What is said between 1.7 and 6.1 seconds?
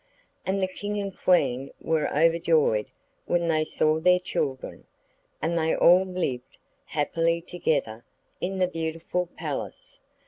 were overjoyed when they saw their children, and they all